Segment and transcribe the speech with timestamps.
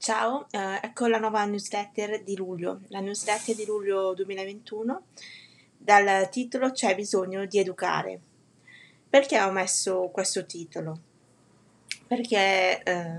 [0.00, 5.02] Ciao, eh, ecco la nuova newsletter di luglio, la newsletter di luglio 2021
[5.76, 8.18] dal titolo C'è bisogno di educare.
[9.10, 10.98] Perché ho messo questo titolo?
[12.06, 13.10] Perché eh,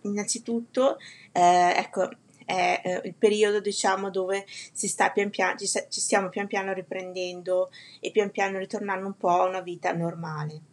[0.00, 0.96] innanzitutto
[1.32, 2.08] eh, ecco,
[2.46, 6.72] è eh, il periodo diciamo dove si sta pian piano, ci, ci stiamo pian piano
[6.72, 7.70] riprendendo
[8.00, 10.70] e pian piano ritornando un po' a una vita normale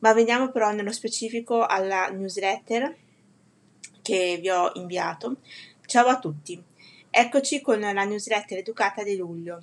[0.00, 2.96] ma veniamo però nello specifico alla newsletter
[4.02, 5.36] che vi ho inviato.
[5.84, 6.62] Ciao a tutti,
[7.10, 9.62] eccoci con la newsletter educata di luglio.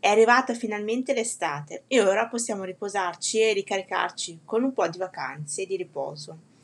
[0.00, 5.62] È arrivata finalmente l'estate e ora possiamo riposarci e ricaricarci con un po' di vacanze
[5.62, 6.54] e di riposo.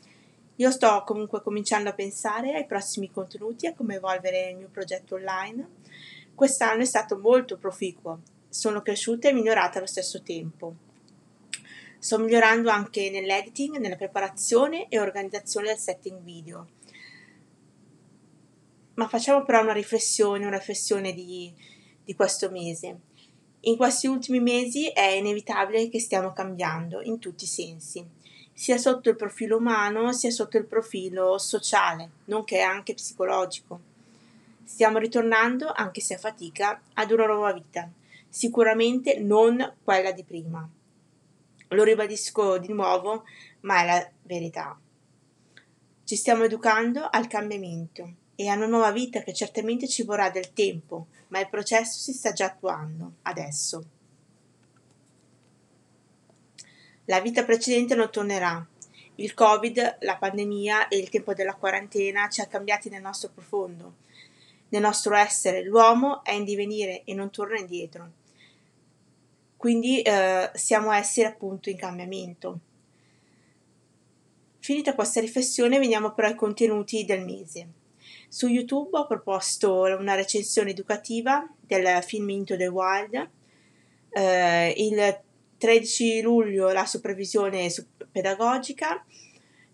[0.57, 4.69] Io sto comunque cominciando a pensare ai prossimi contenuti e a come evolvere il mio
[4.71, 5.67] progetto online.
[6.35, 10.91] Quest'anno è stato molto proficuo, sono cresciuta e migliorata allo stesso tempo.
[12.03, 16.67] Sto migliorando anche nell'editing, nella preparazione e organizzazione del setting video.
[18.95, 21.53] Ma facciamo però una riflessione, una riflessione di,
[22.03, 22.99] di questo mese.
[23.61, 28.05] In questi ultimi mesi è inevitabile che stiamo cambiando in tutti i sensi,
[28.51, 33.79] sia sotto il profilo umano sia sotto il profilo sociale, nonché anche psicologico.
[34.65, 37.89] Stiamo ritornando, anche se a fatica, ad una nuova vita,
[38.27, 40.69] sicuramente non quella di prima.
[41.73, 43.23] Lo ribadisco di nuovo,
[43.61, 44.79] ma è la verità.
[46.03, 50.53] Ci stiamo educando al cambiamento e a una nuova vita che certamente ci vorrà del
[50.53, 53.83] tempo, ma il processo si sta già attuando adesso.
[57.05, 58.65] La vita precedente non tornerà.
[59.15, 63.95] Il Covid, la pandemia e il tempo della quarantena ci ha cambiati nel nostro profondo,
[64.69, 65.63] nel nostro essere.
[65.63, 68.21] L'uomo è in divenire e non torna indietro.
[69.63, 72.59] Quindi eh, siamo esseri appunto in cambiamento.
[74.59, 77.67] Finita questa riflessione veniamo però ai contenuti del mese.
[78.27, 83.29] Su YouTube ho proposto una recensione educativa del film Into the Wild.
[84.09, 85.21] Eh, il
[85.57, 87.71] 13 luglio la supervisione
[88.11, 89.05] pedagogica,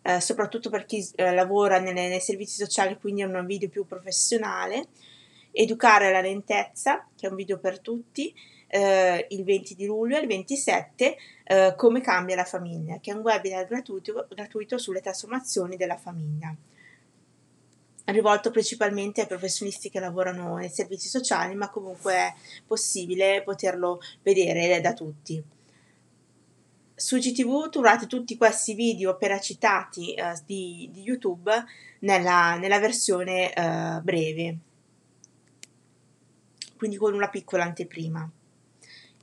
[0.03, 3.87] eh, soprattutto per chi eh, lavora nelle, nei servizi sociali, quindi è un video più
[3.87, 4.89] professionale.
[5.51, 8.31] Educare alla lentezza, che è un video per tutti,
[8.69, 13.13] eh, il 20 di luglio e il 27 eh, Come cambia la famiglia, che è
[13.13, 16.55] un webinar gratuito, gratuito sulle trasformazioni della famiglia
[18.11, 22.33] rivolto principalmente ai professionisti che lavorano nei servizi sociali, ma comunque è
[22.65, 25.41] possibile poterlo vedere da tutti.
[26.95, 31.51] Su GTV trovate tutti questi video appena citati eh, di, di, YouTube
[31.99, 34.57] nella, nella versione eh, breve,
[36.77, 38.29] quindi con una piccola anteprima.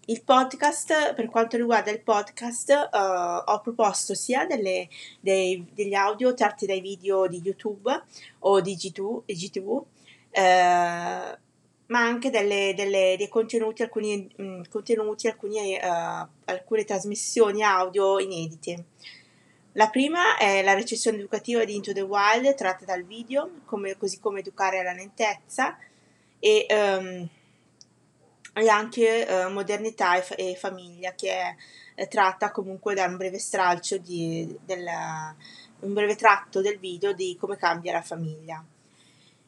[0.08, 6.32] Il podcast, per quanto riguarda il podcast, uh, ho proposto sia delle, dei, degli audio
[6.32, 8.04] tratti dai video di YouTube
[8.40, 9.84] o di GTV, GTV
[10.30, 11.38] eh,
[11.86, 18.18] ma anche delle, delle, dei contenuti, alcuni, mh, mm, contenuti alcuni, uh, alcune trasmissioni audio
[18.18, 18.84] inedite.
[19.72, 24.20] La prima è la recensione educativa di Into the Wild, tratta dal video, come, così
[24.20, 25.76] come educare alla lentezza,
[26.38, 27.28] e um,
[28.58, 31.54] e anche eh, Modernità e, fa- e, Famiglia, che è,
[31.94, 35.34] è, tratta comunque da un breve stralcio, di, della,
[35.80, 38.64] un breve tratto del video di come cambia la famiglia.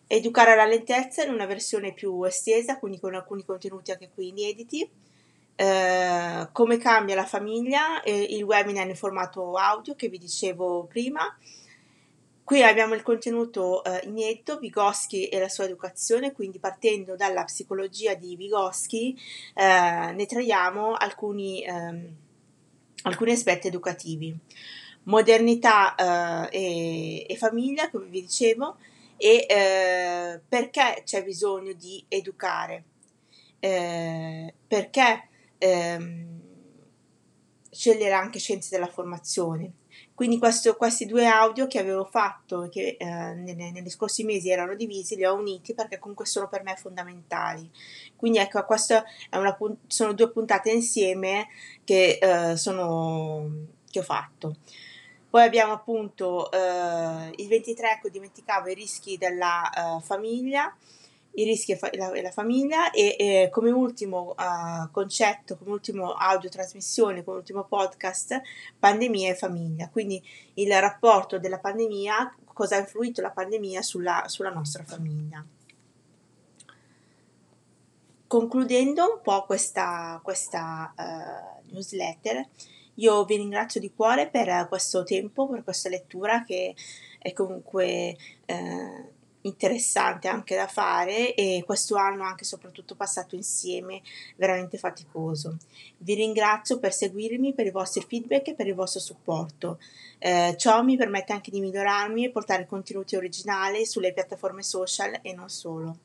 [0.06, 4.88] Educare alla lentezza in una versione più estesa, quindi con alcuni contenuti anche qui inediti.
[5.56, 11.34] Eh, come cambia la famiglia, eh, il webinar in formato audio che vi dicevo prima,
[12.48, 18.14] Qui abbiamo il contenuto eh, inedito, Vygotsky e la sua educazione, quindi partendo dalla psicologia
[18.14, 19.14] di Vygotsky
[19.52, 22.16] eh, ne traiamo alcuni, ehm,
[23.02, 24.34] alcuni, aspetti educativi.
[25.02, 28.78] Modernità eh, e, e, famiglia, come vi dicevo,
[29.18, 32.84] e eh, perché c'è bisogno di educare,
[33.60, 35.28] eh, perché
[35.58, 36.40] ehm,
[37.70, 39.72] scegliere anche scienze della formazione
[40.14, 44.74] quindi questo, questi due audio che avevo fatto, che eh, nelle, negli scorsi mesi erano
[44.74, 47.70] divisi, li ho uniti perché comunque sono per me fondamentali.
[48.16, 49.04] Quindi ecco, queste
[49.86, 51.46] sono due puntate insieme
[51.84, 53.48] che, eh, sono,
[53.88, 54.56] che ho fatto.
[55.30, 60.74] Poi abbiamo appunto eh, il 23, ecco, dimenticavo i rischi della uh, famiglia,
[61.40, 66.48] i rischi e la, la famiglia e, e, come ultimo uh, concetto, come ultimo audio
[66.48, 68.40] trasmissione, come ultimo podcast,
[68.78, 69.88] pandemia e famiglia.
[69.88, 70.22] Quindi
[70.54, 75.44] il rapporto della pandemia, cosa ha influito la pandemia sulla, sulla nostra famiglia.
[78.26, 82.46] Concludendo un po' questa, questa uh, newsletter,
[82.98, 86.74] Io vi ringrazio di cuore per questo tempo, per questa lettura che
[87.20, 89.12] è comunque eh,
[89.42, 94.02] interessante anche da fare e questo anno anche soprattutto passato insieme
[94.36, 95.56] veramente faticoso.
[95.98, 99.78] Vi ringrazio per seguirmi, per i vostri feedback e per il vostro supporto.
[100.18, 105.32] Eh, ciò mi permette anche di migliorarmi e portare contenuti originali sulle piattaforme social e
[105.32, 105.98] non solo.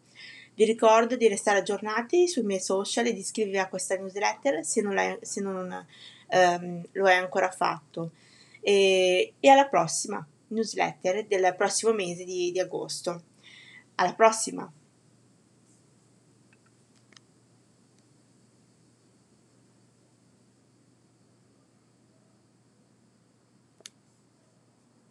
[0.56, 4.82] Vi ricordo di restare aggiornati sui miei social e di iscrivervi a questa newsletter se
[4.82, 5.86] non, se non
[6.28, 8.12] um, lo hai ancora fatto.
[8.62, 10.26] E, e alla prossima!
[10.54, 13.24] Newsletter del prossimo mese di, di agosto.
[13.96, 14.72] Alla prossima!